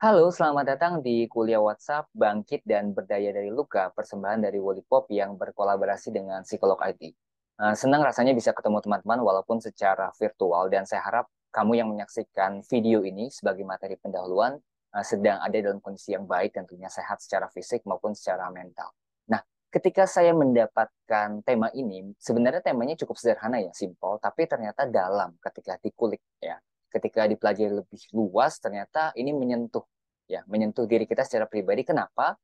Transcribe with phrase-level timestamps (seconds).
[0.00, 5.36] Halo, selamat datang di kuliah WhatsApp Bangkit dan Berdaya dari Luka, persembahan dari Wolipop yang
[5.36, 7.12] berkolaborasi dengan Psikolog IT.
[7.60, 12.64] Uh, senang rasanya bisa ketemu teman-teman walaupun secara virtual dan saya harap kamu yang menyaksikan
[12.64, 14.56] video ini sebagai materi pendahuluan
[14.96, 18.96] uh, sedang ada dalam kondisi yang baik tentunya sehat secara fisik maupun secara mental.
[19.28, 25.36] Nah, ketika saya mendapatkan tema ini, sebenarnya temanya cukup sederhana ya, simpel, tapi ternyata dalam
[25.44, 26.56] ketika dikulik ya
[26.90, 29.86] ketika dipelajari lebih luas ternyata ini menyentuh
[30.26, 32.34] ya menyentuh diri kita secara pribadi kenapa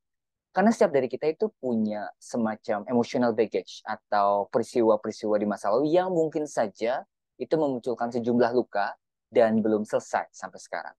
[0.55, 6.09] karena setiap dari kita itu punya semacam emotional baggage atau peristiwa-peristiwa di masa lalu yang
[6.09, 7.05] mungkin saja
[7.37, 8.97] itu memunculkan sejumlah luka
[9.29, 10.95] dan belum selesai sampai sekarang.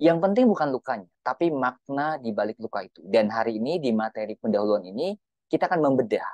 [0.00, 3.04] Yang penting bukan lukanya, tapi makna di balik luka itu.
[3.04, 5.12] Dan hari ini di materi pendahuluan ini
[5.50, 6.24] kita akan membedah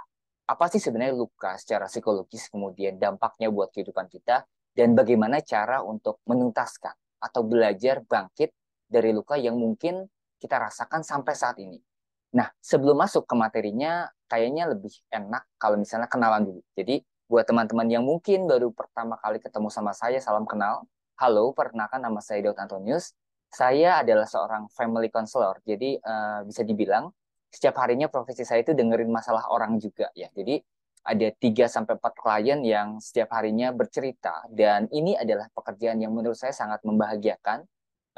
[0.46, 6.20] apa sih sebenarnya luka secara psikologis, kemudian dampaknya buat kehidupan kita, dan bagaimana cara untuk
[6.28, 8.52] menuntaskan atau belajar bangkit
[8.84, 10.04] dari luka yang mungkin
[10.36, 11.80] kita rasakan sampai saat ini.
[12.36, 16.60] Nah, sebelum masuk ke materinya, kayaknya lebih enak kalau misalnya kenalan dulu.
[16.76, 20.84] Jadi, buat teman-teman yang mungkin baru pertama kali ketemu sama saya, salam kenal.
[21.16, 23.16] Halo, perkenalkan nama saya Daud Antonius.
[23.48, 25.64] Saya adalah seorang family counselor.
[25.64, 27.08] Jadi, uh, bisa dibilang
[27.48, 30.28] setiap harinya profesi saya itu dengerin masalah orang juga ya.
[30.36, 30.60] Jadi,
[31.06, 36.34] ada 3 sampai 4 klien yang setiap harinya bercerita dan ini adalah pekerjaan yang menurut
[36.34, 37.62] saya sangat membahagiakan,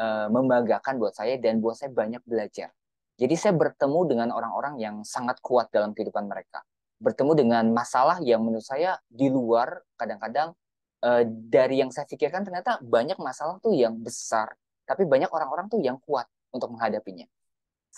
[0.00, 2.72] uh, membanggakan buat saya dan buat saya banyak belajar.
[3.20, 6.64] Jadi saya bertemu dengan orang-orang yang sangat kuat dalam kehidupan mereka.
[6.98, 10.56] Bertemu dengan masalah yang menurut saya di luar kadang-kadang
[11.04, 14.56] uh, dari yang saya pikirkan ternyata banyak masalah tuh yang besar,
[14.88, 17.28] tapi banyak orang-orang tuh yang kuat untuk menghadapinya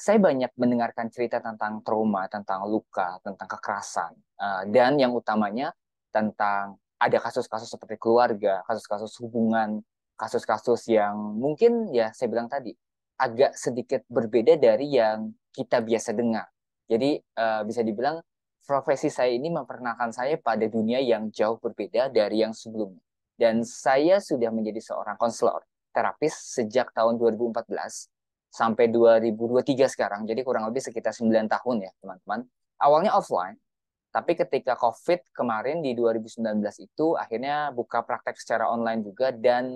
[0.00, 5.76] saya banyak mendengarkan cerita tentang trauma, tentang luka, tentang kekerasan, uh, dan yang utamanya
[6.08, 9.84] tentang ada kasus-kasus seperti keluarga, kasus-kasus hubungan,
[10.16, 12.72] kasus-kasus yang mungkin ya saya bilang tadi
[13.20, 16.48] agak sedikit berbeda dari yang kita biasa dengar.
[16.88, 18.24] Jadi uh, bisa dibilang
[18.64, 23.04] profesi saya ini memperkenalkan saya pada dunia yang jauh berbeda dari yang sebelumnya.
[23.36, 25.60] Dan saya sudah menjadi seorang konselor
[25.92, 28.19] terapis sejak tahun 2014
[28.50, 30.26] sampai 2023 sekarang.
[30.26, 32.44] Jadi kurang lebih sekitar 9 tahun ya, teman-teman.
[32.82, 33.56] Awalnya offline,
[34.10, 36.42] tapi ketika COVID kemarin di 2019
[36.82, 39.70] itu akhirnya buka praktek secara online juga dan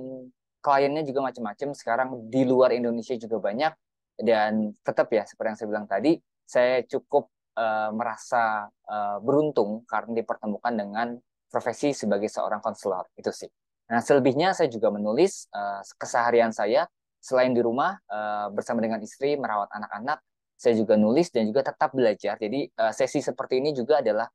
[0.58, 1.70] kliennya juga macam-macam.
[1.70, 3.72] Sekarang di luar Indonesia juga banyak
[4.18, 6.12] dan tetap ya seperti yang saya bilang tadi,
[6.42, 11.08] saya cukup uh, merasa uh, beruntung karena dipertemukan dengan
[11.46, 13.50] profesi sebagai seorang konselor itu sih.
[13.86, 16.90] Nah selebihnya saya juga menulis uh, keseharian saya
[17.24, 20.20] selain di rumah uh, bersama dengan istri merawat anak-anak,
[20.60, 22.36] saya juga nulis dan juga tetap belajar.
[22.36, 24.28] Jadi uh, sesi seperti ini juga adalah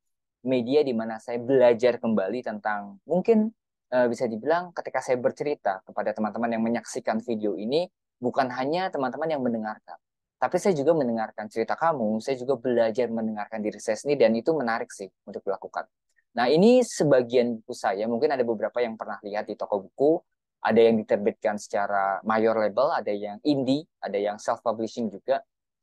[0.50, 3.54] media di mana saya belajar kembali tentang mungkin
[3.94, 7.86] uh, bisa dibilang ketika saya bercerita kepada teman-teman yang menyaksikan video ini
[8.18, 9.96] bukan hanya teman-teman yang mendengarkan,
[10.42, 14.52] tapi saya juga mendengarkan cerita kamu, saya juga belajar mendengarkan diri saya sendiri dan itu
[14.52, 15.88] menarik sih untuk dilakukan.
[16.36, 20.20] Nah ini sebagian buku saya, mungkin ada beberapa yang pernah lihat di toko buku,
[20.60, 25.40] ada yang diterbitkan secara mayor label, ada yang indie, ada yang self publishing juga.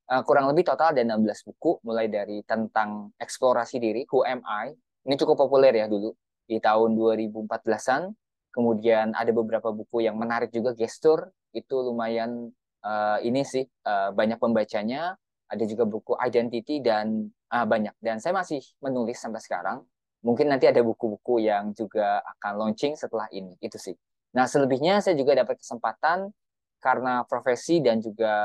[0.06, 4.70] Uh, kurang lebih total ada 16 buku mulai dari tentang eksplorasi diri, Who Am I?
[5.06, 6.14] Ini cukup populer ya dulu
[6.46, 8.14] di tahun 2014-an.
[8.54, 12.52] Kemudian ada beberapa buku yang menarik juga gestur itu lumayan
[12.86, 15.18] uh, ini sih uh, banyak pembacanya.
[15.46, 19.82] Ada juga buku identity dan uh, banyak dan saya masih menulis sampai sekarang.
[20.26, 23.54] Mungkin nanti ada buku-buku yang juga akan launching setelah ini.
[23.62, 23.94] Itu sih.
[24.36, 26.28] Nah, selebihnya saya juga dapat kesempatan
[26.76, 28.36] karena profesi dan juga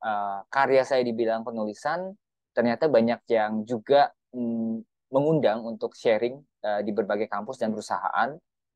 [0.00, 2.16] uh, karya saya di bidang penulisan,
[2.56, 4.80] ternyata banyak yang juga mm,
[5.12, 8.32] mengundang untuk sharing uh, di berbagai kampus dan perusahaan.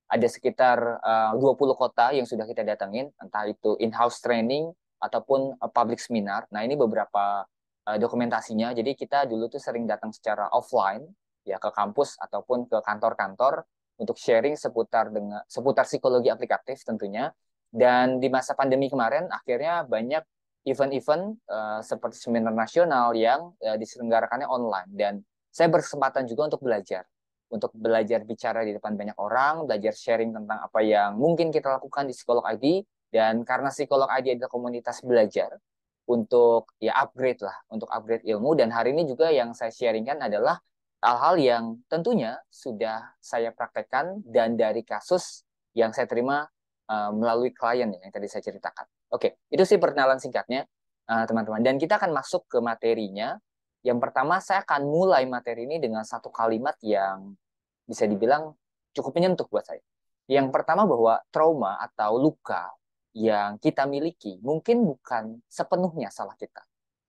[0.09, 4.69] Ada sekitar uh, 20 kota yang sudah kita datangin, entah itu in-house training
[5.01, 6.45] ataupun public seminar.
[6.53, 7.49] Nah, ini beberapa
[7.89, 8.77] uh, dokumentasinya.
[8.77, 11.09] Jadi kita dulu tuh sering datang secara offline
[11.49, 13.65] ya ke kampus ataupun ke kantor-kantor
[13.99, 17.35] untuk sharing seputar dengan seputar psikologi aplikatif tentunya.
[17.69, 20.25] Dan di masa pandemi kemarin akhirnya banyak
[20.65, 24.89] event-event uh, seperti seminar nasional yang uh, diselenggarakannya online.
[24.89, 25.15] Dan
[25.53, 27.05] saya berkesempatan juga untuk belajar.
[27.49, 32.05] Untuk belajar bicara di depan banyak orang, belajar sharing tentang apa yang mungkin kita lakukan
[32.05, 35.57] di Psikolog ID dan karena Psikolog ID adalah komunitas belajar
[36.09, 38.53] untuk ya upgrade lah, untuk upgrade ilmu.
[38.53, 40.61] Dan hari ini juga yang saya sharingkan adalah
[40.99, 46.47] hal-hal yang tentunya sudah saya praktekkan dan dari kasus yang saya terima
[46.91, 48.87] uh, melalui klien yang tadi saya ceritakan.
[49.15, 50.69] Oke, itu sih perkenalan singkatnya
[51.09, 51.63] eh, teman-teman.
[51.63, 53.41] Uh, dan kita akan masuk ke materinya.
[53.81, 57.33] Yang pertama saya akan mulai materi ini dengan satu kalimat yang
[57.89, 58.53] bisa dibilang
[58.93, 59.81] cukup menyentuh buat saya.
[60.29, 62.69] Yang pertama bahwa trauma atau luka
[63.17, 66.61] yang kita miliki mungkin bukan sepenuhnya salah kita.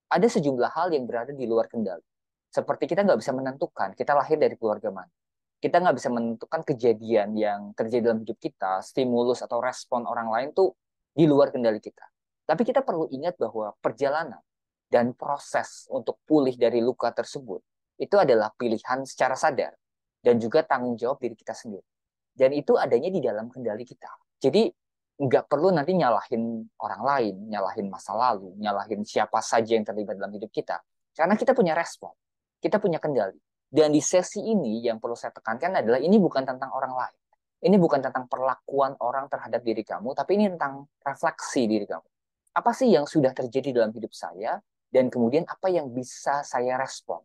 [0.08, 2.06] Ada sejumlah hal yang berada di luar kendali.
[2.50, 5.14] Seperti kita nggak bisa menentukan kita lahir dari keluarga mana.
[5.60, 10.50] Kita nggak bisa menentukan kejadian yang terjadi dalam hidup kita, stimulus atau respon orang lain
[10.56, 10.74] tuh
[11.14, 12.08] di luar kendali kita.
[12.48, 14.42] Tapi kita perlu ingat bahwa perjalanan
[14.90, 17.62] dan proses untuk pulih dari luka tersebut
[18.00, 19.76] itu adalah pilihan secara sadar
[20.24, 21.86] dan juga tanggung jawab diri kita sendiri.
[22.32, 24.10] Dan itu adanya di dalam kendali kita.
[24.40, 24.72] Jadi
[25.20, 30.32] nggak perlu nanti nyalahin orang lain, nyalahin masa lalu, nyalahin siapa saja yang terlibat dalam
[30.32, 30.80] hidup kita.
[31.12, 32.16] Karena kita punya respon,
[32.60, 33.40] kita punya kendali.
[33.70, 37.18] Dan di sesi ini yang perlu saya tekankan adalah ini bukan tentang orang lain.
[37.60, 42.08] Ini bukan tentang perlakuan orang terhadap diri kamu, tapi ini tentang refleksi diri kamu.
[42.56, 47.20] Apa sih yang sudah terjadi dalam hidup saya, dan kemudian apa yang bisa saya respon,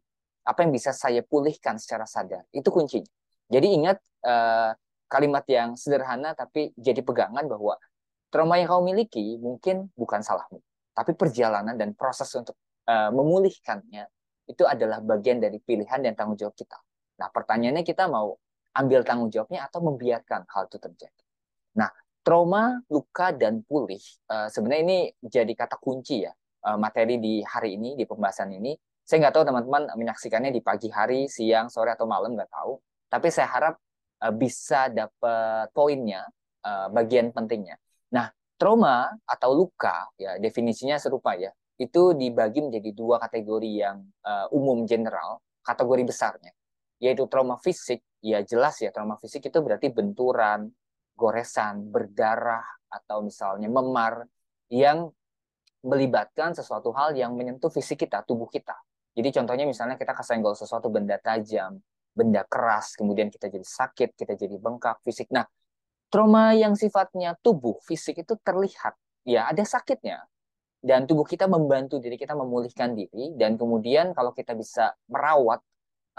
[0.44, 2.44] apa yang bisa saya pulihkan secara sadar.
[2.50, 3.08] Itu kuncinya.
[3.46, 4.74] Jadi ingat, uh,
[5.06, 7.78] kalimat yang sederhana tapi jadi pegangan bahwa
[8.34, 10.58] trauma yang kamu miliki mungkin bukan salahmu,
[10.90, 12.58] tapi perjalanan dan proses untuk
[12.90, 14.10] uh, memulihkannya
[14.44, 16.76] itu adalah bagian dari pilihan dan tanggung jawab kita.
[17.20, 18.36] Nah, pertanyaannya kita mau
[18.74, 21.24] ambil tanggung jawabnya atau membiarkan hal itu terjadi.
[21.78, 21.90] Nah,
[22.26, 26.32] trauma, luka, dan pulih uh, sebenarnya ini jadi kata kunci ya
[26.66, 28.74] uh, materi di hari ini, di pembahasan ini.
[29.04, 32.80] Saya nggak tahu teman-teman menyaksikannya di pagi hari, siang, sore, atau malam, nggak tahu.
[33.12, 33.74] Tapi saya harap
[34.24, 36.24] uh, bisa dapat poinnya,
[36.64, 37.76] bagian pentingnya.
[38.08, 44.46] Nah, trauma atau luka, ya definisinya serupa ya, itu dibagi menjadi dua kategori yang uh,
[44.54, 46.52] umum general, kategori besarnya,
[47.02, 50.70] yaitu trauma fisik, ya jelas ya trauma fisik itu berarti benturan,
[51.18, 54.22] goresan, berdarah, atau misalnya memar
[54.70, 55.10] yang
[55.84, 58.74] melibatkan sesuatu hal yang menyentuh fisik kita, tubuh kita.
[59.14, 61.78] Jadi contohnya misalnya kita kesenggol sesuatu benda tajam,
[62.14, 65.30] benda keras, kemudian kita jadi sakit, kita jadi bengkak fisik.
[65.34, 65.46] Nah,
[66.08, 68.94] trauma yang sifatnya tubuh, fisik itu terlihat,
[69.26, 70.22] ya ada sakitnya.
[70.84, 75.64] Dan tubuh kita membantu diri kita memulihkan diri, dan kemudian kalau kita bisa merawat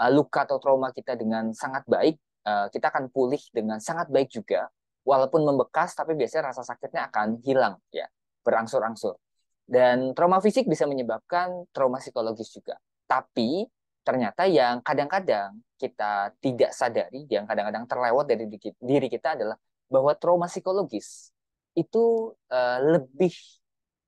[0.02, 4.26] uh, luka atau trauma kita dengan sangat baik, uh, kita akan pulih dengan sangat baik
[4.26, 4.66] juga.
[5.06, 8.10] Walaupun membekas, tapi biasanya rasa sakitnya akan hilang, ya
[8.42, 9.14] berangsur-angsur.
[9.62, 12.74] Dan trauma fisik bisa menyebabkan trauma psikologis juga.
[13.06, 13.70] Tapi
[14.02, 18.50] ternyata yang kadang-kadang kita tidak sadari, yang kadang-kadang terlewat dari
[18.82, 19.54] diri kita adalah
[19.86, 21.30] bahwa trauma psikologis
[21.78, 23.30] itu uh, lebih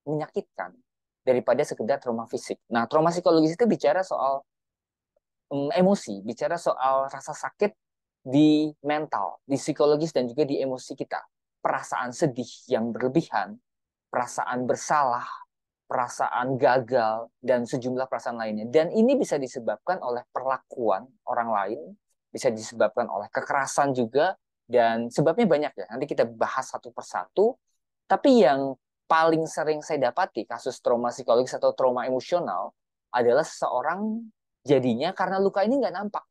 [0.08, 0.72] menyakitkan
[1.20, 2.56] daripada sekedar trauma fisik.
[2.72, 4.40] Nah, trauma psikologis itu bicara soal
[5.52, 7.76] um, emosi, bicara soal rasa sakit
[8.24, 11.20] di mental, di psikologis dan juga di emosi kita.
[11.60, 13.60] Perasaan sedih yang berlebihan,
[14.08, 15.28] perasaan bersalah,
[15.84, 18.64] perasaan gagal, dan sejumlah perasaan lainnya.
[18.68, 21.80] Dan ini bisa disebabkan oleh perlakuan orang lain,
[22.32, 24.32] bisa disebabkan oleh kekerasan juga,
[24.68, 25.86] dan sebabnya banyak ya.
[25.92, 27.56] Nanti kita bahas satu persatu.
[28.08, 28.76] Tapi yang
[29.08, 32.76] paling sering saya dapati kasus trauma psikologis atau trauma emosional
[33.08, 34.28] adalah seseorang
[34.62, 36.24] jadinya karena luka ini nggak nampak.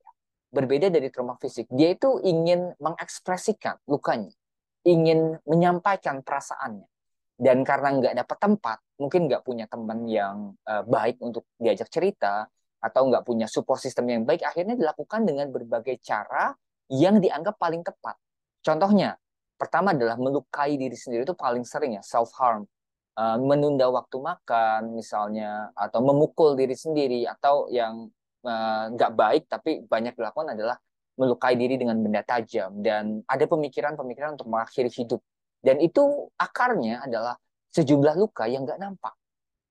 [0.48, 1.68] Berbeda dari trauma fisik.
[1.68, 4.32] Dia itu ingin mengekspresikan lukanya.
[4.88, 6.88] Ingin menyampaikan perasaannya
[7.38, 12.50] dan karena nggak dapat tempat mungkin nggak punya teman yang uh, baik untuk diajak cerita
[12.82, 16.58] atau nggak punya support system yang baik akhirnya dilakukan dengan berbagai cara
[16.90, 18.18] yang dianggap paling tepat
[18.66, 19.22] contohnya
[19.58, 22.64] pertama adalah melukai diri sendiri itu paling sering ya self harm
[23.18, 28.08] eh, menunda waktu makan misalnya atau memukul diri sendiri atau yang
[28.46, 30.78] uh, nggak baik tapi banyak dilakukan adalah
[31.18, 35.20] melukai diri dengan benda tajam dan ada pemikiran-pemikiran untuk mengakhiri hidup
[35.66, 37.36] dan itu akarnya adalah
[37.74, 39.14] sejumlah luka yang nggak nampak.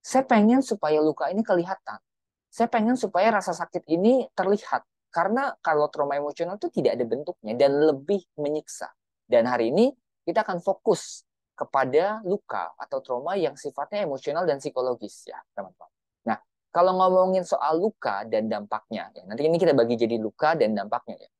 [0.02, 1.99] Saya pengen supaya luka ini kelihatan.
[2.47, 4.87] Saya pengen supaya rasa sakit ini terlihat.
[5.11, 8.93] Karena kalau trauma emosional itu tidak ada bentuknya dan lebih menyiksa.
[9.26, 9.90] Dan hari ini
[10.23, 15.90] kita akan fokus kepada luka atau trauma yang sifatnya emosional dan psikologis ya teman-teman.
[16.28, 16.38] Nah
[16.71, 21.16] kalau ngomongin soal luka dan dampaknya, ya, nanti ini kita bagi jadi luka dan dampaknya
[21.16, 21.30] ya.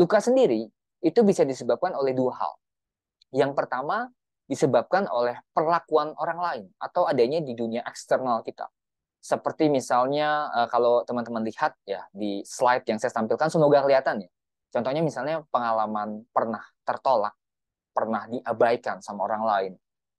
[0.00, 0.66] Luka sendiri
[1.04, 2.52] itu bisa disebabkan oleh dua hal.
[3.30, 4.08] Yang pertama
[4.48, 8.64] disebabkan oleh perlakuan orang lain atau adanya di dunia eksternal kita.
[9.20, 14.30] Seperti misalnya eh, kalau teman-teman lihat ya di slide yang saya tampilkan semoga kelihatan ya.
[14.72, 17.36] Contohnya misalnya pengalaman pernah tertolak,
[17.92, 19.72] pernah diabaikan sama orang lain,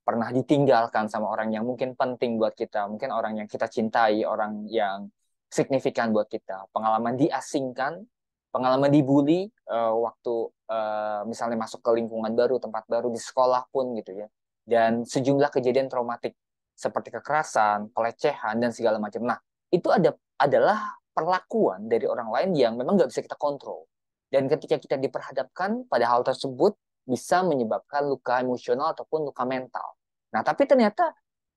[0.06, 4.70] pernah ditinggalkan sama orang yang mungkin penting buat kita, mungkin orang yang kita cintai, orang
[4.70, 5.10] yang
[5.50, 8.06] signifikan buat kita, pengalaman diasingkan,
[8.54, 13.98] pengalaman dibully uh, waktu uh, misalnya masuk ke lingkungan baru, tempat baru di sekolah pun
[13.98, 14.28] gitu ya.
[14.62, 16.38] Dan sejumlah kejadian traumatik
[16.78, 19.26] seperti kekerasan, pelecehan dan segala macam.
[19.26, 19.42] Nah,
[19.74, 23.90] itu ada adalah perlakuan dari orang lain yang memang nggak bisa kita kontrol.
[24.30, 26.78] Dan ketika kita diperhadapkan pada hal tersebut
[27.10, 29.98] bisa menyebabkan luka emosional ataupun luka mental.
[30.30, 31.10] Nah, tapi ternyata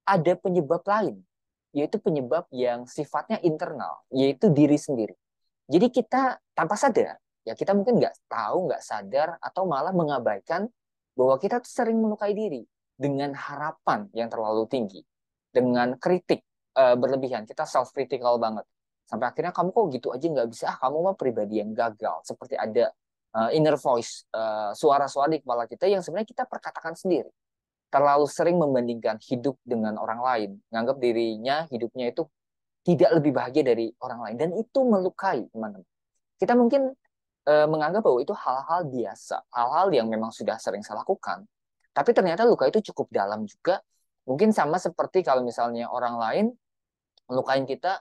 [0.08, 1.20] ada penyebab lain,
[1.76, 5.12] yaitu penyebab yang sifatnya internal, yaitu diri sendiri.
[5.68, 10.66] Jadi kita tanpa sadar, ya kita mungkin nggak tahu, nggak sadar, atau malah mengabaikan
[11.12, 12.64] bahwa kita tuh sering melukai diri
[12.96, 15.04] dengan harapan yang terlalu tinggi,
[15.52, 16.40] dengan kritik
[16.76, 18.64] uh, berlebihan, kita self critical banget.
[19.12, 22.24] Sampai akhirnya kamu kok gitu aja nggak bisa, ah kamu mah pribadi yang gagal.
[22.24, 22.88] Seperti ada
[23.36, 27.28] uh, inner voice, uh, suara-suara di kepala kita yang sebenarnya kita perkatakan sendiri.
[27.92, 32.24] Terlalu sering membandingkan hidup dengan orang lain, menganggap dirinya hidupnya itu
[32.88, 35.84] tidak lebih bahagia dari orang lain dan itu melukai teman-teman.
[36.40, 36.96] Kita mungkin
[37.44, 41.44] uh, menganggap bahwa itu hal-hal biasa, hal-hal yang memang sudah sering saya lakukan.
[41.92, 43.76] Tapi ternyata luka itu cukup dalam juga.
[44.24, 46.46] Mungkin sama seperti kalau misalnya orang lain
[47.28, 48.00] melukain kita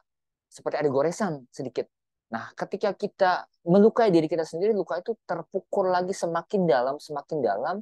[0.51, 1.87] seperti ada goresan sedikit.
[2.35, 7.75] Nah, ketika kita melukai diri kita sendiri, luka itu terpukul lagi semakin dalam, semakin dalam,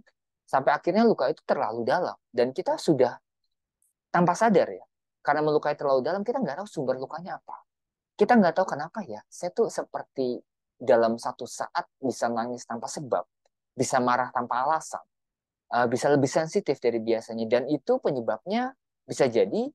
[0.46, 2.18] sampai akhirnya luka itu terlalu dalam.
[2.30, 3.18] Dan kita sudah
[4.14, 4.86] tanpa sadar ya,
[5.26, 7.58] karena melukai terlalu dalam, kita nggak tahu sumber lukanya apa.
[8.14, 10.38] Kita nggak tahu kenapa ya, saya tuh seperti
[10.78, 13.26] dalam satu saat bisa nangis tanpa sebab,
[13.74, 15.02] bisa marah tanpa alasan,
[15.74, 17.46] eh, bisa lebih sensitif dari biasanya.
[17.46, 18.74] Dan itu penyebabnya
[19.06, 19.70] bisa jadi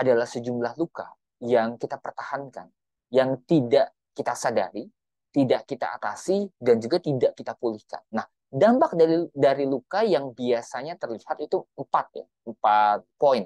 [0.00, 2.70] adalah sejumlah luka yang kita pertahankan,
[3.10, 4.86] yang tidak kita sadari,
[5.34, 8.02] tidak kita atasi, dan juga tidak kita pulihkan.
[8.14, 13.42] Nah, dampak dari dari luka yang biasanya terlihat itu empat ya, empat poin.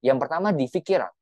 [0.00, 1.12] Yang pertama di pikiran.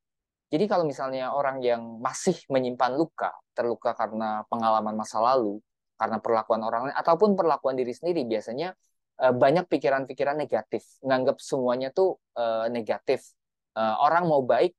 [0.54, 5.59] Jadi kalau misalnya orang yang masih menyimpan luka, terluka karena pengalaman masa lalu,
[5.99, 8.71] karena perlakuan orang lain, ataupun perlakuan diri sendiri, biasanya
[9.18, 13.35] eh, banyak pikiran-pikiran negatif, menganggap semuanya tuh eh, negatif.
[13.75, 14.78] Eh, orang mau baik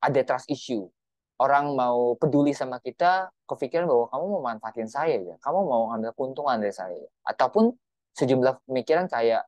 [0.00, 0.86] ada trust issue.
[1.36, 6.16] Orang mau peduli sama kita, kepikiran bahwa kamu mau manfaatin saya ya, kamu mau ambil
[6.16, 6.96] keuntungan dari saya.
[6.96, 7.10] Ya.
[7.28, 7.76] Ataupun
[8.16, 9.44] sejumlah pemikiran kayak,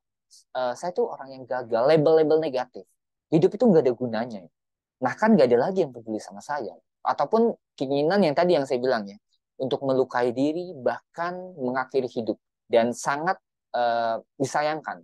[0.52, 2.84] e, saya tuh orang yang gagal, label-label negatif.
[3.32, 4.40] Hidup itu nggak ada gunanya.
[4.44, 4.52] Ya.
[5.00, 6.76] Nah kan nggak ada lagi yang peduli sama saya.
[7.00, 9.16] Ataupun keinginan yang tadi yang saya bilang ya,
[9.56, 12.36] untuk melukai diri, bahkan mengakhiri hidup.
[12.68, 13.40] Dan sangat
[13.72, 15.00] uh, disayangkan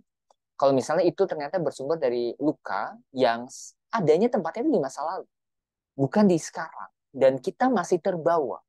[0.55, 3.43] kalau misalnya itu ternyata bersumber dari luka yang
[3.91, 5.27] adanya tempatnya di masa lalu
[5.95, 6.91] bukan di sekarang.
[7.15, 8.59] Dan kita masih terbawa,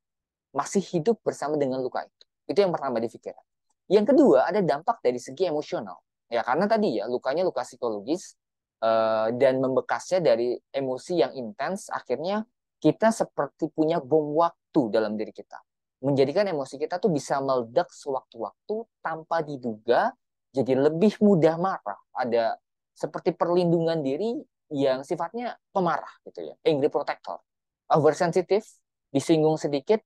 [0.55, 2.25] masih hidup bersama dengan luka itu.
[2.47, 3.43] Itu yang pertama difikirkan.
[3.91, 5.99] Yang kedua, ada dampak dari segi emosional.
[6.31, 8.35] Ya, karena tadi ya, lukanya luka psikologis,
[8.83, 12.43] uh, dan membekasnya dari emosi yang intens, akhirnya
[12.77, 15.57] kita seperti punya bom waktu dalam diri kita.
[16.03, 20.13] Menjadikan emosi kita tuh bisa meledak sewaktu-waktu tanpa diduga,
[20.53, 21.97] jadi lebih mudah marah.
[22.13, 22.59] Ada
[22.93, 24.37] seperti perlindungan diri
[24.67, 27.39] yang sifatnya pemarah gitu ya, angry protector,
[27.87, 28.67] oversensitive,
[29.15, 30.03] disinggung sedikit,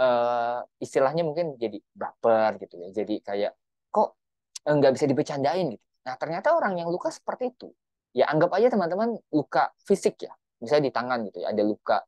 [0.00, 3.52] uh, istilahnya mungkin jadi baper gitu ya, jadi kayak
[3.92, 4.16] kok
[4.64, 5.84] nggak bisa dibecandain gitu.
[6.08, 7.68] Nah ternyata orang yang luka seperti itu,
[8.16, 10.32] ya anggap aja teman-teman luka fisik ya,
[10.64, 12.00] misalnya di tangan gitu ya, ada luka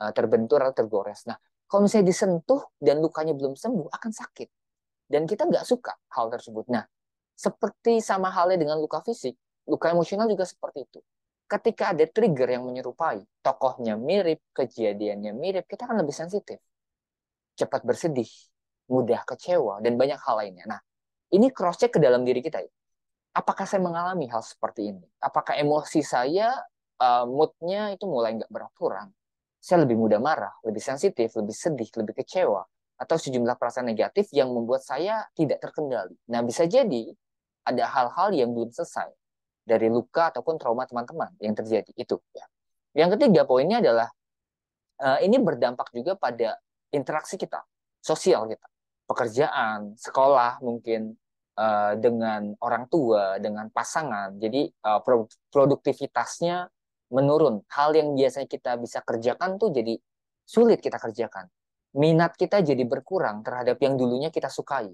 [0.00, 1.28] uh, terbentur atau tergores.
[1.28, 1.36] Nah
[1.68, 4.48] kalau misalnya disentuh dan lukanya belum sembuh akan sakit,
[5.12, 6.72] dan kita nggak suka hal tersebut.
[6.72, 6.88] Nah
[7.36, 9.36] seperti sama halnya dengan luka fisik,
[9.68, 11.00] luka emosional juga seperti itu
[11.52, 16.56] ketika ada trigger yang menyerupai, tokohnya mirip, kejadiannya mirip, kita akan lebih sensitif.
[17.52, 18.28] Cepat bersedih,
[18.88, 20.64] mudah kecewa, dan banyak hal lainnya.
[20.64, 20.80] Nah,
[21.36, 22.64] ini cross-check ke dalam diri kita.
[22.64, 22.72] Ya.
[23.36, 25.04] Apakah saya mengalami hal seperti ini?
[25.20, 26.56] Apakah emosi saya,
[27.00, 29.12] uh, moodnya itu mulai nggak beraturan?
[29.60, 32.64] Saya lebih mudah marah, lebih sensitif, lebih sedih, lebih kecewa,
[32.96, 36.16] atau sejumlah perasaan negatif yang membuat saya tidak terkendali.
[36.32, 37.12] Nah, bisa jadi
[37.62, 39.21] ada hal-hal yang belum selesai
[39.62, 42.46] dari luka ataupun trauma teman-teman yang terjadi itu ya.
[42.92, 44.08] Yang ketiga poinnya adalah
[45.00, 46.60] uh, ini berdampak juga pada
[46.92, 47.64] interaksi kita,
[48.04, 48.68] sosial kita,
[49.08, 51.16] pekerjaan, sekolah mungkin
[51.56, 54.36] uh, dengan orang tua, dengan pasangan.
[54.36, 55.00] Jadi uh,
[55.48, 56.68] produktivitasnya
[57.12, 57.64] menurun.
[57.72, 59.96] Hal yang biasanya kita bisa kerjakan tuh jadi
[60.44, 61.48] sulit kita kerjakan.
[61.96, 64.88] Minat kita jadi berkurang terhadap yang dulunya kita sukai.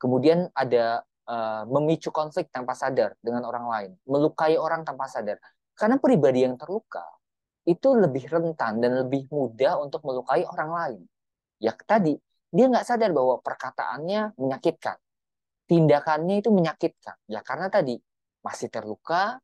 [0.00, 5.36] Kemudian ada uh, memicu konflik tanpa sadar dengan orang lain, melukai orang tanpa sadar.
[5.76, 7.04] Karena pribadi yang terluka
[7.68, 11.02] itu lebih rentan dan lebih mudah untuk melukai orang lain.
[11.60, 12.16] Ya tadi,
[12.48, 14.96] dia nggak sadar bahwa perkataannya menyakitkan.
[15.68, 17.20] Tindakannya itu menyakitkan.
[17.28, 18.00] Ya karena tadi,
[18.40, 19.36] masih terluka,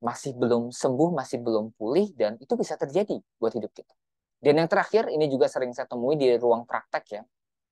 [0.00, 3.92] masih belum sembuh, masih belum pulih, dan itu bisa terjadi buat hidup kita.
[4.40, 7.22] Dan yang terakhir, ini juga sering saya temui di ruang praktek ya,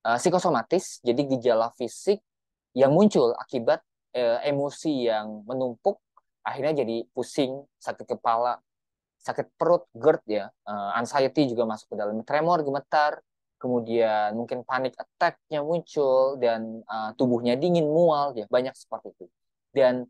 [0.04, 2.20] uh, psikosomatis, jadi gejala fisik
[2.74, 3.80] yang muncul akibat
[4.14, 5.98] eh, emosi yang menumpuk
[6.44, 8.60] akhirnya jadi pusing, sakit kepala,
[9.24, 13.16] sakit perut, GERD ya, uh, anxiety juga masuk ke dalam tremor, gemetar,
[13.56, 19.26] kemudian mungkin panic attack-nya muncul dan uh, tubuhnya dingin, mual ya, banyak seperti itu.
[19.72, 20.04] Dan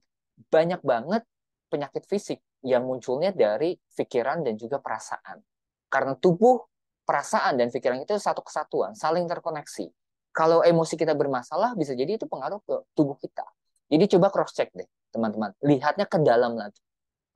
[0.51, 1.23] banyak banget
[1.71, 5.39] penyakit fisik yang munculnya dari pikiran dan juga perasaan.
[5.87, 6.59] Karena tubuh,
[7.07, 9.87] perasaan, dan pikiran itu satu kesatuan, saling terkoneksi.
[10.35, 13.47] Kalau emosi kita bermasalah, bisa jadi itu pengaruh ke tubuh kita.
[13.87, 15.55] Jadi coba cross-check deh, teman-teman.
[15.63, 16.83] Lihatnya ke dalam lagi.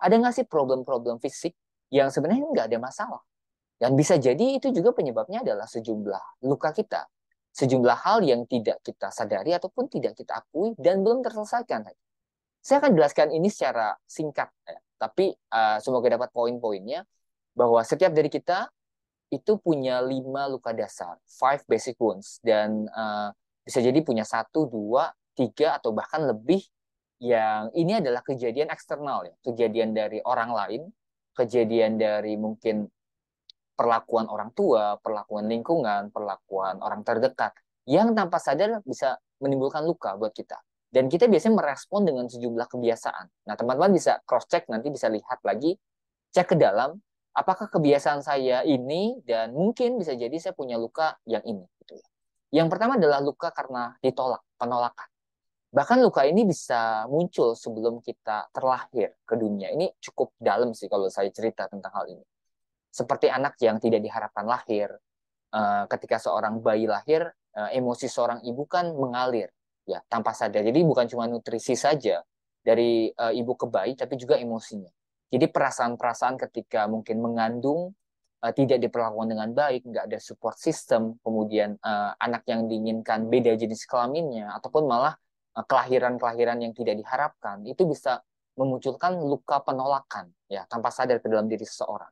[0.03, 1.55] Ada nggak sih problem-problem fisik
[1.95, 3.23] yang sebenarnya nggak ada masalah?
[3.79, 7.07] Dan bisa jadi itu juga penyebabnya adalah sejumlah luka kita.
[7.55, 11.87] Sejumlah hal yang tidak kita sadari ataupun tidak kita akui dan belum terselesaikan.
[12.59, 14.79] Saya akan jelaskan ini secara singkat, ya.
[14.99, 17.07] tapi uh, semoga dapat poin-poinnya
[17.55, 18.67] bahwa setiap dari kita
[19.29, 23.29] itu punya lima luka dasar, five basic wounds, dan uh,
[23.65, 26.65] bisa jadi punya satu, dua, tiga, atau bahkan lebih
[27.19, 30.83] yang ini adalah kejadian eksternal ya, kejadian dari orang lain,
[31.37, 32.89] kejadian dari mungkin
[33.79, 37.55] perlakuan orang tua, perlakuan lingkungan, perlakuan orang terdekat
[37.87, 40.59] yang tanpa sadar bisa menimbulkan luka buat kita.
[40.89, 43.45] Dan kita biasanya merespon dengan sejumlah kebiasaan.
[43.45, 45.77] Nah, teman-teman bisa cross-check, nanti bisa lihat lagi,
[46.33, 46.97] cek ke dalam,
[47.39, 51.63] apakah kebiasaan saya ini, dan mungkin bisa jadi saya punya luka yang ini.
[51.83, 52.07] Gitu ya.
[52.63, 55.09] Yang pertama adalah luka karena ditolak, penolakan.
[55.69, 59.71] Bahkan luka ini bisa muncul sebelum kita terlahir ke dunia.
[59.71, 62.25] Ini cukup dalam sih kalau saya cerita tentang hal ini
[62.99, 64.91] seperti anak yang tidak diharapkan lahir.
[65.49, 67.25] Uh, ketika seorang bayi lahir,
[67.57, 69.49] uh, emosi seorang ibu kan mengalir
[69.89, 70.61] ya tanpa sadar.
[70.61, 72.21] Jadi bukan cuma nutrisi saja
[72.61, 74.93] dari uh, ibu ke bayi, tapi juga emosinya.
[75.29, 77.93] Jadi perasaan-perasaan ketika mungkin mengandung
[78.41, 83.57] uh, tidak diperlakukan dengan baik, nggak ada support system, kemudian uh, anak yang diinginkan beda
[83.57, 85.17] jenis kelaminnya, ataupun malah
[85.59, 88.23] kelahiran-kelahiran yang tidak diharapkan, itu bisa
[88.55, 92.11] memunculkan luka penolakan ya tanpa sadar ke dalam diri seseorang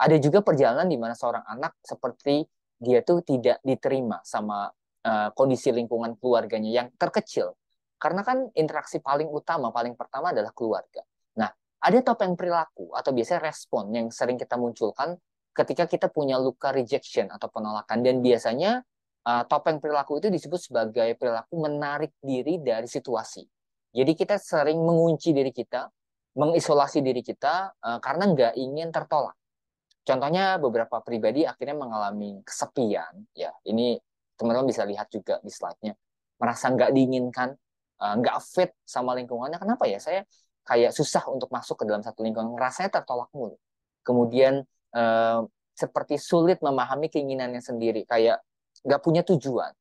[0.00, 2.40] ada juga perjalanan di mana seorang anak seperti
[2.80, 4.72] dia tuh tidak diterima sama
[5.04, 7.52] uh, kondisi lingkungan keluarganya yang terkecil.
[8.00, 11.04] Karena kan interaksi paling utama, paling pertama adalah keluarga.
[11.80, 15.16] Ada topeng perilaku atau biasanya respon yang sering kita munculkan
[15.56, 18.04] ketika kita punya luka rejection atau penolakan.
[18.04, 18.84] Dan biasanya
[19.24, 23.42] uh, topeng perilaku itu disebut sebagai perilaku menarik diri dari situasi.
[23.90, 25.88] Jadi kita sering mengunci diri kita,
[26.36, 29.34] mengisolasi diri kita uh, karena nggak ingin tertolak.
[30.00, 34.00] Contohnya beberapa pribadi akhirnya mengalami kesepian, ya ini
[34.34, 35.92] teman-teman bisa lihat juga di slide-nya,
[36.40, 37.52] merasa nggak diinginkan,
[38.00, 39.60] eh, nggak fit sama lingkungannya.
[39.60, 40.00] Kenapa ya?
[40.00, 40.24] Saya
[40.70, 43.58] kayak susah untuk masuk ke dalam satu lingkungan, rasanya tertolak mulu.
[44.06, 44.62] Kemudian
[44.94, 45.40] eh,
[45.74, 48.38] seperti sulit memahami keinginannya sendiri, kayak
[48.86, 49.74] nggak punya tujuan,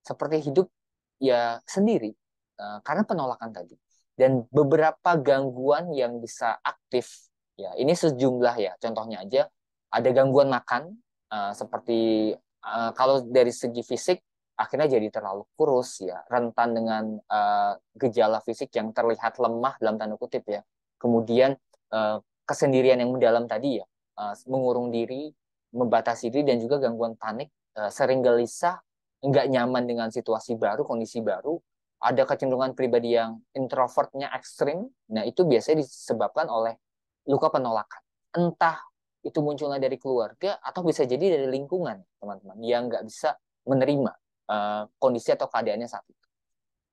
[0.00, 0.72] seperti hidup
[1.20, 2.16] ya sendiri
[2.56, 3.76] eh, karena penolakan tadi.
[4.16, 7.28] Dan beberapa gangguan yang bisa aktif,
[7.60, 9.48] ya ini sejumlah ya, contohnya aja
[9.90, 10.94] ada gangguan makan
[11.34, 14.22] uh, seperti uh, kalau dari segi fisik
[14.60, 16.20] akhirnya jadi terlalu kurus ya.
[16.28, 20.60] Rentan dengan uh, gejala fisik yang terlihat lemah dalam tanda kutip ya.
[21.00, 21.56] Kemudian
[21.96, 23.86] uh, kesendirian yang mendalam tadi ya.
[24.20, 25.32] Uh, mengurung diri
[25.72, 28.76] membatasi diri dan juga gangguan panik uh, sering gelisah
[29.22, 31.56] nggak nyaman dengan situasi baru kondisi baru.
[32.00, 34.88] Ada kecenderungan pribadi yang introvertnya ekstrim.
[35.12, 36.76] Nah itu biasanya disebabkan oleh
[37.28, 38.00] luka penolakan.
[38.32, 38.80] Entah
[39.20, 43.36] itu munculnya dari keluarga atau bisa jadi dari lingkungan teman-teman yang nggak bisa
[43.68, 44.12] menerima
[44.50, 46.26] uh, kondisi atau keadaannya saat itu.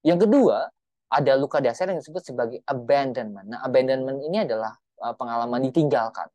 [0.05, 0.69] Yang kedua
[1.09, 3.47] ada luka dasar yang disebut sebagai abandonment.
[3.49, 6.29] Nah abandonment ini adalah uh, pengalaman ditinggalkan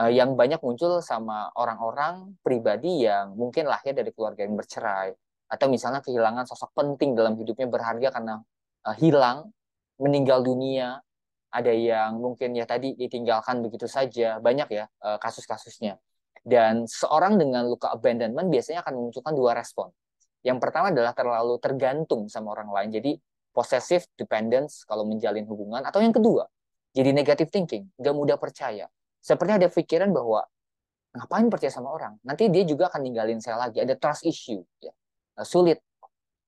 [0.00, 5.12] uh, yang banyak muncul sama orang-orang pribadi yang mungkin lahir dari keluarga yang bercerai
[5.46, 8.42] atau misalnya kehilangan sosok penting dalam hidupnya berharga karena
[8.98, 9.50] hilang
[9.98, 10.98] meninggal dunia
[11.54, 14.84] ada yang mungkin ya tadi ditinggalkan begitu saja, banyak ya
[15.22, 16.02] kasus-kasusnya.
[16.46, 19.90] Dan seorang dengan luka abandonment biasanya akan memunculkan dua respon.
[20.46, 22.88] Yang pertama adalah terlalu tergantung sama orang lain.
[22.94, 23.12] Jadi
[23.50, 25.82] possessive dependence kalau menjalin hubungan.
[25.82, 26.46] Atau yang kedua,
[26.94, 28.86] jadi negative thinking, gak mudah percaya.
[29.18, 30.46] Seperti ada pikiran bahwa
[31.18, 32.14] ngapain percaya sama orang?
[32.22, 33.82] Nanti dia juga akan ninggalin saya lagi.
[33.82, 34.62] Ada trust issue.
[34.78, 34.94] Ya.
[35.42, 35.82] Sulit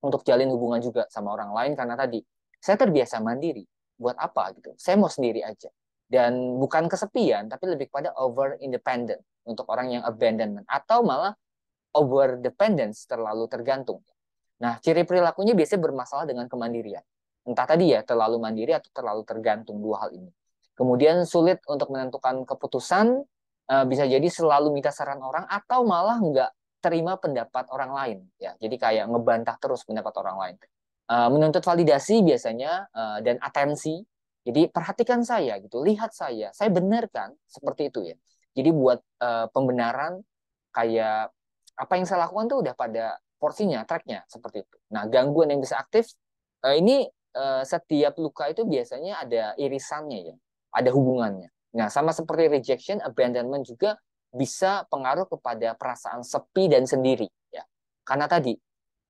[0.03, 2.23] untuk jalin hubungan juga sama orang lain karena tadi
[2.63, 3.67] saya terbiasa mandiri
[3.99, 5.71] buat apa gitu saya mau sendiri aja
[6.07, 11.35] dan bukan kesepian tapi lebih pada over independent untuk orang yang abandonment atau malah
[11.99, 14.01] over dependence terlalu tergantung.
[14.63, 17.03] Nah ciri perilakunya biasanya bermasalah dengan kemandirian.
[17.43, 20.31] Entah tadi ya terlalu mandiri atau terlalu tergantung dua hal ini.
[20.79, 23.27] Kemudian sulit untuk menentukan keputusan
[23.71, 28.19] eh, bisa jadi selalu minta saran orang atau malah nggak terima pendapat orang lain.
[28.39, 30.57] Ya jadi kayak ngebantah terus pendapat orang lain.
[31.09, 34.05] Uh, menuntut validasi biasanya uh, dan atensi.
[34.45, 38.17] Jadi perhatikan saya gitu, lihat saya, saya benarkan seperti itu ya.
[38.57, 38.97] Jadi buat
[39.53, 40.25] pembenaran
[40.73, 41.29] kayak
[41.79, 44.77] apa yang saya lakukan tuh udah pada porsinya, tracknya seperti itu.
[44.91, 46.11] Nah gangguan yang bisa aktif
[46.67, 47.07] uh, ini
[47.39, 50.37] uh, setiap luka itu biasanya ada irisannya ya.
[50.69, 51.49] ada hubungannya.
[51.77, 53.97] Nah, sama seperti rejection, abandonment juga
[54.33, 57.65] bisa pengaruh kepada perasaan sepi dan sendiri ya.
[58.05, 58.53] Karena tadi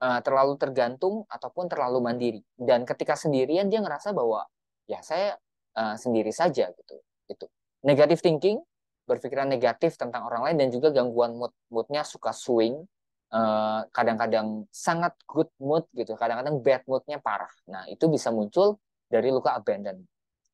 [0.03, 4.47] uh, terlalu tergantung ataupun terlalu mandiri dan ketika sendirian dia ngerasa bahwa
[4.87, 5.35] ya saya
[5.75, 6.95] uh, sendiri saja gitu.
[7.27, 7.47] Itu.
[7.83, 8.59] Negative thinking,
[9.09, 12.85] berpikiran negatif tentang orang lain dan juga gangguan mood moodnya suka swing
[13.29, 17.53] Eh, kadang-kadang uh, sangat good mood gitu, kadang-kadang bad moodnya parah.
[17.68, 20.01] Nah, itu bisa muncul dari luka abandon.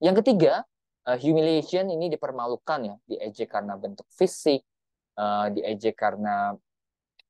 [0.03, 0.67] Yang ketiga,
[1.07, 4.67] uh, humiliation ini dipermalukan ya, diejek karena bentuk fisik,
[5.15, 6.59] uh, diejek karena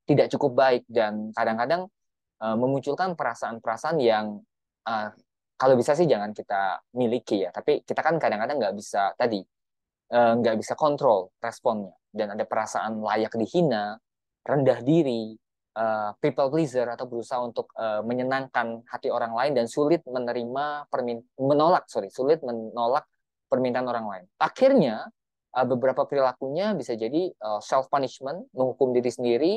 [0.09, 1.93] tidak cukup baik dan kadang-kadang
[2.41, 4.41] uh, memunculkan perasaan-perasaan yang
[4.89, 5.13] uh,
[5.61, 9.45] kalau bisa sih jangan kita miliki ya, tapi kita kan kadang-kadang nggak bisa tadi
[10.15, 13.99] nggak uh, bisa kontrol responnya dan ada perasaan layak dihina,
[14.47, 15.35] rendah diri,
[15.75, 20.87] uh, people pleaser atau berusaha untuk uh, menyenangkan hati orang lain dan sulit menerima
[21.43, 23.05] menolak sorry sulit menolak
[23.51, 24.25] permintaan orang lain.
[24.39, 25.11] Akhirnya
[25.59, 29.53] uh, beberapa perilakunya bisa jadi uh, self punishment, menghukum diri sendiri,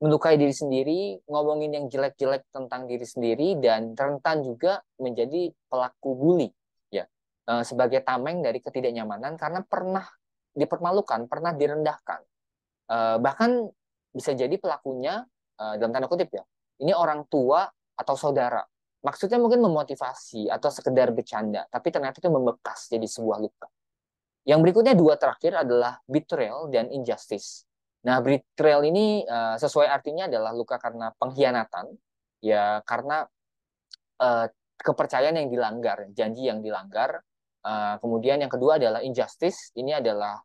[0.00, 6.48] melukai diri sendiri, ngomongin yang jelek-jelek tentang diri sendiri dan rentan juga menjadi pelaku bully
[7.48, 10.04] uh, sebagai tameng dari ketidaknyamanan karena pernah
[10.52, 12.20] dipermalukan, pernah direndahkan.
[12.88, 13.68] Uh, bahkan
[14.12, 15.24] bisa jadi pelakunya
[15.60, 16.44] uh, dalam tanda kutip ya
[16.80, 17.66] ini orang tua
[17.98, 18.62] atau saudara.
[18.98, 23.68] Maksudnya mungkin memotivasi atau sekedar bercanda tapi ternyata itu membekas jadi sebuah luka.
[24.48, 27.68] Yang berikutnya dua terakhir adalah betrayal dan injustice.
[28.08, 31.94] Nah betrayal ini uh, sesuai artinya adalah luka karena pengkhianatan
[32.42, 33.26] ya karena
[34.22, 34.46] uh,
[34.78, 37.22] kepercayaan yang dilanggar janji yang dilanggar
[37.64, 40.38] uh, kemudian yang kedua adalah injustice ini adalah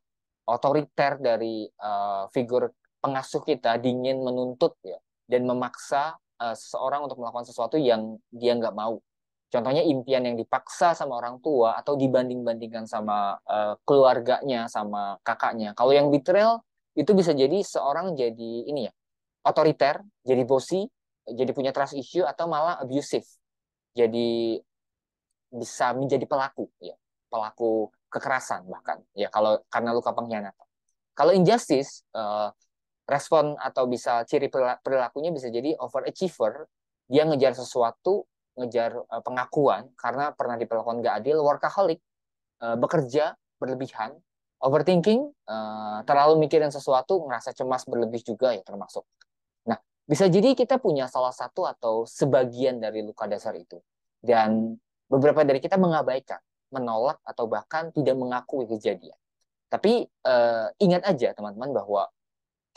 [0.47, 2.71] otoriter dari uh, figur
[3.03, 8.75] pengasuh kita dingin menuntut ya dan memaksa uh, seseorang untuk melakukan sesuatu yang dia nggak
[8.75, 8.99] mau.
[9.53, 13.37] Contohnya impian yang dipaksa sama orang tua atau dibanding-bandingkan sama
[13.85, 15.77] keluarganya, sama kakaknya.
[15.77, 16.65] Kalau yang betrayal
[16.97, 18.93] itu bisa jadi seorang jadi ini ya
[19.45, 20.87] otoriter, jadi bosi,
[21.27, 23.27] jadi punya trust issue atau malah abusive.
[23.93, 24.57] Jadi
[25.53, 26.97] bisa menjadi pelaku ya,
[27.33, 29.01] pelaku kekerasan bahkan.
[29.17, 30.67] Ya kalau karena luka pengkhianatan.
[31.17, 32.53] Kalau injustice uh,
[33.09, 36.69] respon atau bisa ciri perilakunya bisa jadi overachiever.
[37.09, 41.97] Dia ngejar sesuatu ngejar uh, pengakuan karena pernah diperlakukan nggak adil workaholic
[42.61, 44.13] uh, bekerja berlebihan
[44.61, 49.03] overthinking uh, terlalu mikirin sesuatu ngerasa cemas berlebih juga ya termasuk.
[49.67, 53.81] Nah bisa jadi kita punya salah satu atau sebagian dari luka dasar itu.
[54.23, 54.79] Dan
[55.11, 56.39] beberapa dari kita mengabaikan
[56.73, 59.15] menolak atau bahkan tidak mengakui kejadian
[59.73, 62.05] tapi uh, ingat aja teman-teman bahwa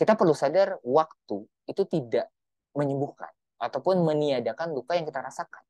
[0.00, 2.32] kita perlu sadar waktu itu tidak
[2.72, 3.28] menyembuhkan
[3.61, 5.61] ataupun meniadakan luka yang kita rasakan.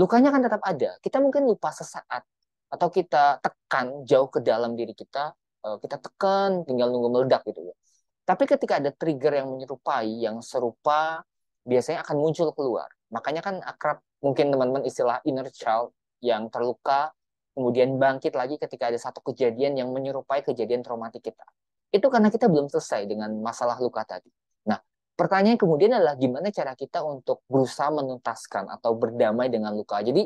[0.00, 0.96] Lukanya kan tetap ada.
[1.00, 2.24] Kita mungkin lupa sesaat
[2.72, 7.68] atau kita tekan jauh ke dalam diri kita, eh, kita tekan tinggal nunggu meledak gitu
[7.68, 7.76] ya.
[8.24, 11.20] Tapi ketika ada trigger yang menyerupai, yang serupa,
[11.68, 12.88] biasanya akan muncul keluar.
[13.12, 15.92] Makanya kan akrab mungkin teman-teman istilah inner child
[16.24, 17.12] yang terluka,
[17.52, 21.44] kemudian bangkit lagi ketika ada satu kejadian yang menyerupai kejadian traumatik kita
[21.92, 24.32] itu karena kita belum selesai dengan masalah luka tadi.
[24.64, 24.80] Nah,
[25.12, 30.00] pertanyaan kemudian adalah gimana cara kita untuk berusaha menuntaskan atau berdamai dengan luka.
[30.00, 30.24] Jadi,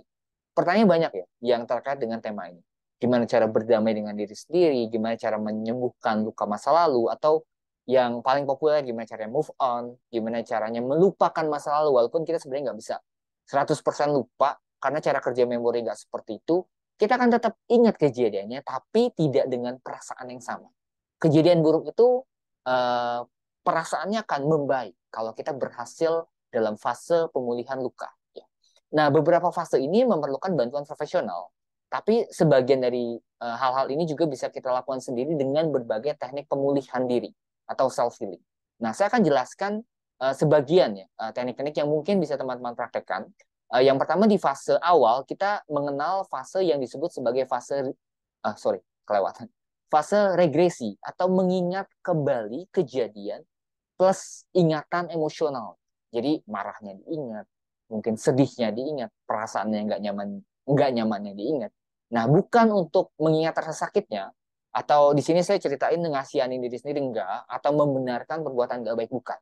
[0.54, 2.62] pertanyaan banyak ya yang terkait dengan tema ini.
[2.96, 7.42] Gimana cara berdamai dengan diri sendiri, gimana cara menyembuhkan luka masa lalu, atau
[7.84, 12.72] yang paling populer gimana caranya move on, gimana caranya melupakan masa lalu, walaupun kita sebenarnya
[12.72, 12.96] nggak bisa
[13.52, 16.62] 100% lupa, karena cara kerja memori nggak seperti itu,
[16.96, 20.68] kita akan tetap ingat kejadiannya, tapi tidak dengan perasaan yang sama
[21.20, 22.22] kejadian buruk itu
[22.68, 23.20] uh,
[23.64, 28.06] perasaannya akan membaik kalau kita berhasil dalam fase pemulihan luka.
[28.36, 28.46] Ya.
[28.94, 31.50] Nah, beberapa fase ini memerlukan bantuan profesional,
[31.90, 37.04] tapi sebagian dari eh, hal-hal ini juga bisa kita lakukan sendiri dengan berbagai teknik pemulihan
[37.04, 37.28] diri
[37.66, 38.40] atau self healing.
[38.78, 39.72] Nah, saya akan jelaskan
[40.22, 43.26] uh, sebagian ya teknik-teknik yang mungkin bisa teman-teman praktekkan.
[43.66, 47.82] Uh, yang pertama di fase awal kita mengenal fase yang disebut sebagai fase
[48.46, 49.50] uh, sorry kelewatan
[49.86, 53.42] fase regresi atau mengingat kembali kejadian
[53.96, 55.78] plus ingatan emosional.
[56.12, 57.46] Jadi marahnya diingat,
[57.90, 60.28] mungkin sedihnya diingat, perasaannya nggak nyaman,
[60.68, 61.72] nggak nyamannya diingat.
[62.14, 64.30] Nah, bukan untuk mengingat rasa sakitnya,
[64.70, 69.38] atau di sini saya ceritain ngasihanin diri sendiri enggak, atau membenarkan perbuatan nggak baik bukan.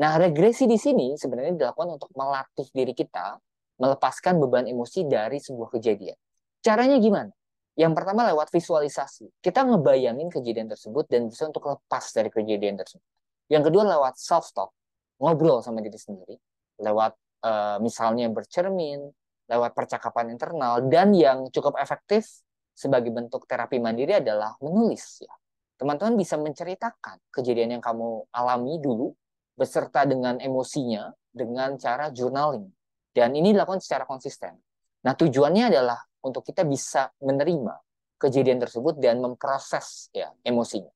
[0.00, 3.36] Nah, regresi di sini sebenarnya dilakukan untuk melatih diri kita
[3.80, 6.14] melepaskan beban emosi dari sebuah kejadian.
[6.60, 7.32] Caranya gimana?
[7.80, 9.32] Yang pertama lewat visualisasi.
[9.40, 13.08] Kita ngebayangin kejadian tersebut dan bisa untuk lepas dari kejadian tersebut.
[13.48, 14.68] Yang kedua lewat self-talk.
[15.16, 16.36] Ngobrol sama diri sendiri.
[16.76, 19.08] Lewat uh, misalnya bercermin,
[19.48, 20.84] lewat percakapan internal.
[20.84, 22.44] Dan yang cukup efektif
[22.76, 25.32] sebagai bentuk terapi mandiri adalah menulis ya.
[25.80, 29.16] Teman-teman bisa menceritakan kejadian yang kamu alami dulu
[29.56, 32.68] beserta dengan emosinya dengan cara journaling.
[33.10, 34.54] Dan ini dilakukan secara konsisten.
[35.02, 37.74] Nah, tujuannya adalah untuk kita bisa menerima
[38.20, 40.92] kejadian tersebut dan memproses ya emosinya.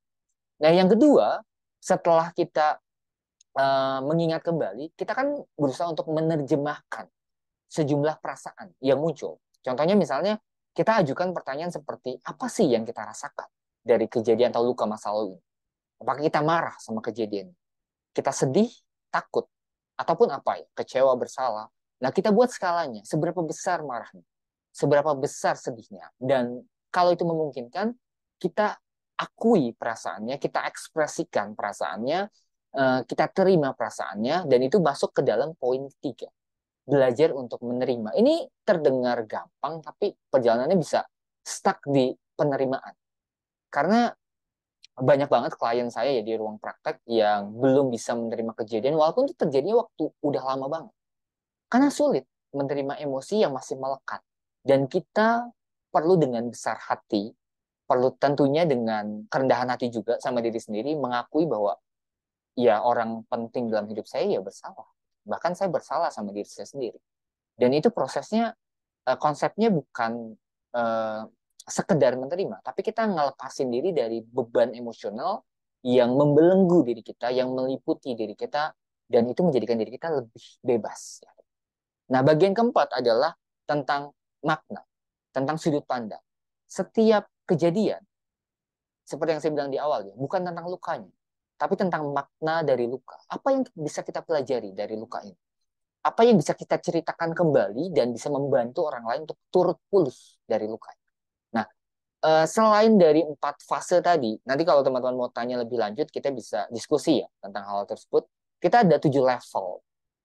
[0.61, 1.41] Nah, yang kedua,
[1.81, 2.79] setelah kita
[3.57, 7.09] uh, mengingat kembali, kita kan berusaha untuk menerjemahkan
[7.73, 9.41] sejumlah perasaan yang muncul.
[9.65, 10.39] Contohnya misalnya
[10.77, 13.49] kita ajukan pertanyaan seperti apa sih yang kita rasakan
[13.81, 15.43] dari kejadian atau luka masa lalu ini?
[16.05, 17.51] Apakah kita marah sama kejadian?
[18.13, 18.71] Kita sedih,
[19.09, 19.49] takut,
[19.97, 21.71] ataupun apa ya, kecewa, bersalah.
[22.05, 24.21] Nah, kita buat skalanya, seberapa besar marahnya,
[24.69, 26.13] seberapa besar sedihnya.
[26.21, 26.61] Dan
[26.93, 27.97] kalau itu memungkinkan,
[28.37, 28.77] kita
[29.17, 32.21] akui perasaannya, kita ekspresikan perasaannya,
[32.77, 36.29] eh, kita terima perasaannya, dan itu masuk ke dalam poin ketiga
[36.85, 38.13] belajar untuk menerima.
[38.13, 41.01] Ini terdengar gampang, tapi perjalanannya bisa
[41.41, 42.93] stuck di penerimaan.
[43.73, 44.13] Karena
[44.95, 49.35] banyak banget klien saya ya di ruang praktek yang belum bisa menerima kejadian, walaupun itu
[49.35, 50.95] terjadinya waktu udah lama banget.
[51.75, 52.23] Karena sulit
[52.55, 54.23] menerima emosi yang masih melekat.
[54.63, 55.51] Dan kita
[55.91, 57.35] perlu dengan besar hati,
[57.83, 61.75] perlu tentunya dengan kerendahan hati juga sama diri sendiri, mengakui bahwa
[62.55, 64.87] ya orang penting dalam hidup saya ya bersalah.
[65.27, 67.03] Bahkan saya bersalah sama diri saya sendiri.
[67.59, 68.55] Dan itu prosesnya
[69.11, 70.39] uh, konsepnya bukan
[70.79, 71.27] uh,
[71.65, 75.49] sekedar menerima tapi kita ngelepasin diri dari beban emosional
[75.81, 78.77] yang membelenggu diri kita yang meliputi diri kita
[79.09, 81.25] dan itu menjadikan diri kita lebih bebas
[82.11, 83.33] nah bagian keempat adalah
[83.65, 84.13] tentang
[84.45, 84.85] makna
[85.33, 86.21] tentang sudut pandang
[86.69, 88.01] setiap kejadian
[89.05, 91.13] seperti yang saya bilang di awal ya bukan tentang lukanya
[91.55, 93.15] tapi tentang makna dari luka.
[93.31, 95.39] Apa yang bisa kita pelajari dari luka ini?
[96.05, 100.69] Apa yang bisa kita ceritakan kembali dan bisa membantu orang lain untuk turut pulih dari
[100.69, 100.93] luka.
[101.57, 101.65] Nah,
[102.21, 106.69] eh, selain dari empat fase tadi, nanti kalau teman-teman mau tanya lebih lanjut, kita bisa
[106.69, 108.29] diskusi ya tentang hal tersebut.
[108.61, 109.81] Kita ada tujuh level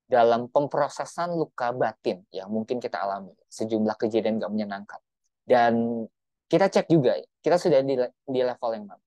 [0.09, 3.31] dalam pemprosesan luka batin yang mungkin kita alami.
[3.45, 5.01] Sejumlah kejadian gak menyenangkan.
[5.45, 6.05] Dan
[6.49, 7.93] kita cek juga, kita sudah di,
[8.25, 9.03] di level yang mana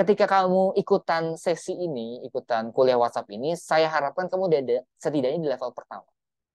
[0.00, 5.48] ketika kamu ikutan sesi ini, ikutan kuliah WhatsApp ini, saya harapkan kamu ada setidaknya di
[5.50, 6.06] level pertama,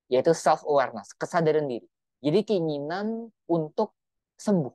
[0.07, 1.85] yaitu self awareness, kesadaran diri.
[2.25, 3.93] Jadi keinginan untuk
[4.39, 4.73] sembuh,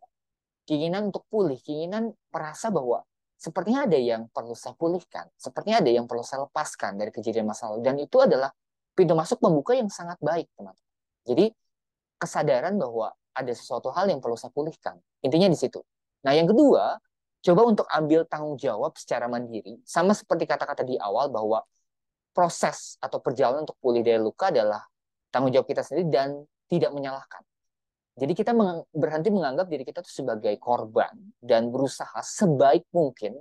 [0.69, 3.03] keinginan untuk pulih, keinginan merasa bahwa
[3.41, 7.73] sepertinya ada yang perlu saya pulihkan, sepertinya ada yang perlu saya lepaskan dari kejadian masa
[7.73, 8.53] lalu, dan itu adalah
[9.01, 10.89] pintu masuk pembuka yang sangat baik, teman-teman.
[11.25, 11.49] Jadi
[12.21, 15.81] kesadaran bahwa ada sesuatu hal yang perlu saya pulihkan, intinya di situ.
[16.21, 17.01] Nah, yang kedua,
[17.41, 21.65] coba untuk ambil tanggung jawab secara mandiri, sama seperti kata-kata di awal bahwa
[22.37, 24.85] proses atau perjalanan untuk pulih dari luka adalah
[25.33, 26.29] tanggung jawab kita sendiri dan
[26.69, 27.43] tidak menyalahkan.
[28.21, 28.53] Jadi kita
[28.93, 33.41] berhenti menganggap diri kita itu sebagai korban dan berusaha sebaik mungkin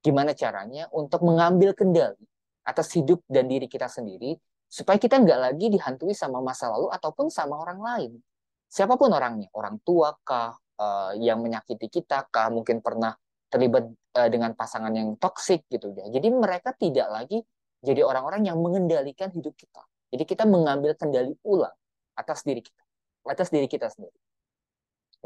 [0.00, 2.22] gimana caranya untuk mengambil kendali
[2.62, 4.38] atas hidup dan diri kita sendiri
[4.70, 8.12] supaya kita nggak lagi dihantui sama masa lalu ataupun sama orang lain.
[8.70, 13.10] Siapa pun orangnya, orang tua kah, uh, yang menyakiti kita kah, mungkin pernah
[13.50, 16.06] terlibat uh, dengan pasangan yang toksik gitu ya.
[16.06, 17.42] Jadi mereka tidak lagi
[17.82, 19.82] jadi orang-orang yang mengendalikan hidup kita.
[20.14, 21.74] Jadi kita mengambil kendali ulang
[22.14, 22.82] atas diri kita,
[23.26, 24.14] atas diri kita sendiri.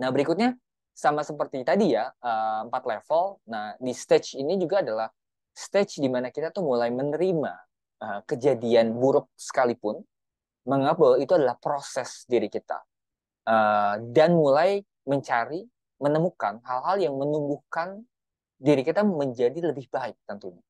[0.00, 0.56] Nah berikutnya
[0.94, 3.44] sama seperti tadi ya uh, empat level.
[3.52, 5.12] Nah di stage ini juga adalah
[5.52, 7.52] stage di mana kita tuh mulai menerima
[8.26, 10.02] kejadian buruk sekalipun,
[10.64, 12.80] menganggap bahwa itu adalah proses diri kita
[13.48, 15.64] uh, dan mulai mencari
[16.00, 18.02] menemukan hal-hal yang menumbuhkan
[18.56, 20.60] diri kita menjadi lebih baik tentunya.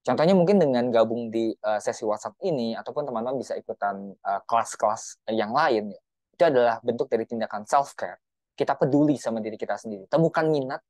[0.00, 4.16] Contohnya mungkin dengan gabung di uh, sesi WhatsApp ini ataupun teman-teman bisa ikutan
[4.48, 5.92] kelas-kelas yang lain.
[6.32, 8.16] Itu adalah bentuk dari tindakan self care.
[8.56, 10.08] Kita peduli sama diri kita sendiri.
[10.08, 10.80] Temukan minat,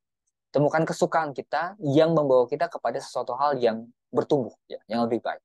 [0.54, 5.42] temukan kesukaan kita yang membawa kita kepada sesuatu hal yang bertumbuh ya, yang lebih baik.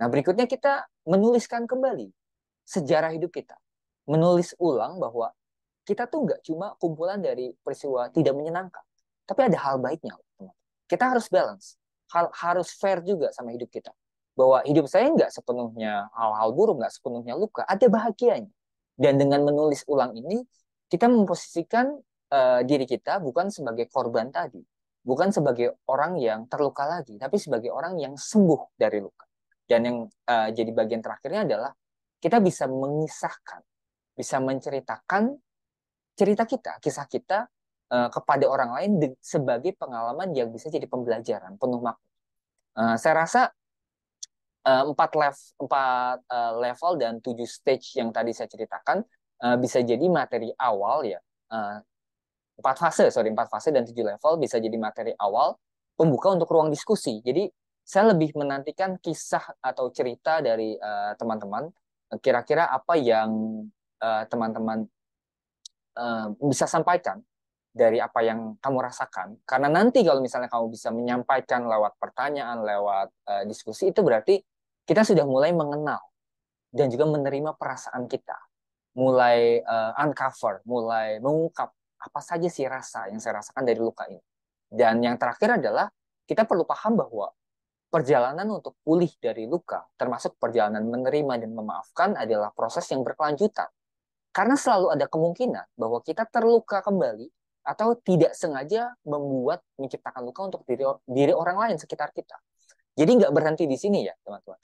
[0.00, 2.10] Nah, berikutnya kita menuliskan kembali
[2.66, 3.54] sejarah hidup kita.
[4.10, 5.32] Menulis ulang bahwa
[5.84, 8.84] kita tuh nggak cuma kumpulan dari peristiwa tidak menyenangkan,
[9.28, 10.16] tapi ada hal baiknya
[10.88, 11.80] kita harus balance.
[12.12, 13.90] Hal harus fair juga sama hidup kita.
[14.36, 18.52] Bahwa hidup saya nggak sepenuhnya hal-hal buruk nggak sepenuhnya luka ada bahagianya.
[18.94, 20.44] Dan dengan menulis ulang ini
[20.86, 21.98] kita memposisikan
[22.30, 24.62] uh, diri kita bukan sebagai korban tadi
[25.04, 29.26] bukan sebagai orang yang terluka lagi tapi sebagai orang yang sembuh dari luka
[29.64, 29.98] dan yang
[30.28, 31.72] uh, jadi bagian terakhirnya adalah
[32.20, 33.60] kita bisa mengisahkan
[34.14, 35.34] bisa menceritakan
[36.14, 37.48] cerita kita kisah kita
[37.90, 42.00] uh, kepada orang lain sebagai pengalaman yang bisa jadi pembelajaran penuh makna.
[42.74, 43.42] Uh, saya rasa
[44.64, 49.04] empat level empat uh, level dan tujuh stage yang tadi saya ceritakan
[49.44, 51.20] uh, bisa jadi materi awal ya
[52.54, 55.54] empat fase, sorry empat fase dan tujuh level bisa jadi materi awal
[55.94, 57.22] pembuka untuk ruang diskusi.
[57.22, 57.46] Jadi
[57.84, 61.68] saya lebih menantikan kisah atau cerita dari uh, teman-teman.
[62.24, 63.28] Kira-kira apa yang
[64.00, 64.88] uh, teman-teman
[66.00, 67.20] uh, bisa sampaikan
[67.74, 69.36] dari apa yang kamu rasakan.
[69.44, 74.40] Karena nanti kalau misalnya kamu bisa menyampaikan lewat pertanyaan, lewat uh, diskusi, itu berarti
[74.88, 76.00] kita sudah mulai mengenal
[76.72, 78.38] dan juga menerima perasaan kita.
[78.94, 81.68] Mulai uh, uncover, mulai mengungkap
[81.98, 84.22] apa saja sih rasa yang saya rasakan dari luka ini.
[84.70, 85.90] Dan yang terakhir adalah
[86.24, 87.34] kita perlu paham bahwa
[87.94, 93.70] perjalanan untuk pulih dari luka, termasuk perjalanan menerima dan memaafkan adalah proses yang berkelanjutan.
[94.34, 97.30] Karena selalu ada kemungkinan bahwa kita terluka kembali
[97.62, 102.34] atau tidak sengaja membuat menciptakan luka untuk diri, diri orang lain sekitar kita.
[102.98, 104.58] Jadi nggak berhenti di sini ya teman-teman.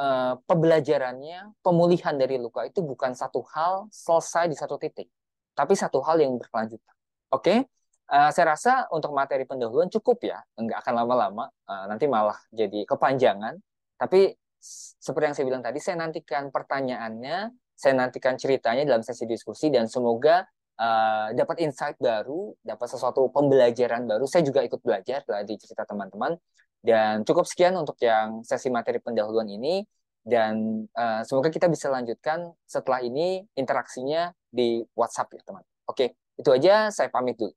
[0.00, 0.06] E,
[0.48, 5.12] pembelajarannya, pemulihan dari luka itu bukan satu hal selesai di satu titik,
[5.52, 6.96] tapi satu hal yang berkelanjutan.
[7.28, 7.68] Oke,
[8.10, 12.82] Uh, saya rasa untuk materi pendahuluan cukup ya, nggak akan lama-lama, uh, nanti malah jadi
[12.82, 13.54] kepanjangan.
[13.94, 14.34] Tapi
[14.98, 19.86] seperti yang saya bilang tadi, saya nantikan pertanyaannya, saya nantikan ceritanya dalam sesi diskusi, dan
[19.86, 20.42] semoga
[20.74, 24.26] uh, dapat insight baru, dapat sesuatu pembelajaran baru.
[24.26, 26.34] Saya juga ikut belajar di cerita teman-teman.
[26.80, 29.84] Dan cukup sekian untuk yang sesi materi pendahuluan ini.
[30.20, 35.64] Dan uh, semoga kita bisa lanjutkan setelah ini interaksinya di WhatsApp ya teman.
[35.88, 36.92] Oke, itu aja.
[36.92, 37.52] Saya pamit dulu.